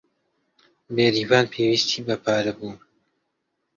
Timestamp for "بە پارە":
2.07-2.53